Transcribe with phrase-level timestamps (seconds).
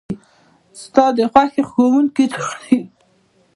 [0.81, 2.77] ستا د خوښې ښوونکي څوک دی؟